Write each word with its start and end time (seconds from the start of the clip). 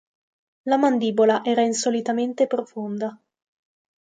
La 0.63 0.77
mandibola 0.77 1.43
era 1.45 1.61
insolitamente 1.61 2.47
profonda. 2.47 3.21